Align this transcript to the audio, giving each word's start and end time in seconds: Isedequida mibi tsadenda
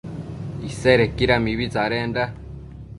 Isedequida 0.69 1.35
mibi 1.43 1.65
tsadenda 1.73 2.23